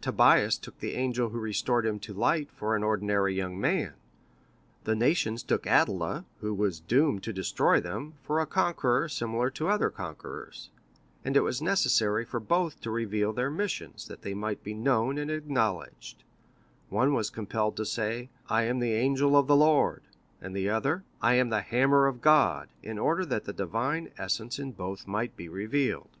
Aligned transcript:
Tobias 0.00 0.56
took 0.56 0.78
the 0.78 0.94
angel 0.94 1.28
who 1.28 1.38
restored 1.38 1.84
him 1.84 1.98
to 1.98 2.14
light 2.14 2.50
for 2.50 2.74
an 2.74 2.82
ordinary 2.82 3.34
young 3.34 3.60
man. 3.60 3.92
The 4.84 4.94
nations 4.94 5.42
took 5.42 5.66
Attila, 5.66 6.24
who 6.40 6.54
was 6.54 6.80
doomed 6.80 7.22
to 7.24 7.34
destroy 7.34 7.82
them, 7.82 8.14
for 8.22 8.40
a 8.40 8.46
conqueror 8.46 9.10
similar 9.10 9.50
to 9.50 9.68
other 9.68 9.90
conquerors, 9.90 10.70
and 11.22 11.36
it 11.36 11.42
was 11.42 11.60
necessary 11.60 12.24
for 12.24 12.40
both 12.40 12.80
to 12.80 12.90
reveal 12.90 13.34
their 13.34 13.50
missions, 13.50 14.08
that 14.08 14.22
they 14.22 14.32
might 14.32 14.64
be 14.64 14.72
known 14.72 15.18
and 15.18 15.30
acknowledged; 15.30 16.24
one 16.88 17.12
was 17.12 17.28
compelled 17.28 17.76
to 17.76 17.84
say, 17.84 18.30
'I 18.48 18.62
am 18.62 18.78
the 18.78 18.94
angel 18.94 19.36
of 19.36 19.48
the 19.48 19.54
Lord'; 19.54 20.04
and 20.40 20.56
the 20.56 20.70
other, 20.70 21.04
'I 21.20 21.34
am 21.34 21.48
the 21.50 21.60
hammer 21.60 22.06
of 22.06 22.22
God,' 22.22 22.70
in 22.82 22.98
order 22.98 23.26
that 23.26 23.44
the 23.44 23.52
divine 23.52 24.12
essence 24.16 24.58
in 24.58 24.72
both 24.72 25.06
might 25.06 25.36
be 25.36 25.46
revealed." 25.50 26.16